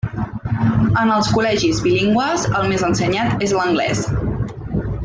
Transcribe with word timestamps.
En 1.01 1.11
els 1.17 1.29
col·legis 1.35 1.83
bilingües 1.89 2.47
el 2.61 2.67
més 2.73 2.87
ensenyat 2.91 3.47
és 3.49 3.55
l'anglès. 3.61 4.07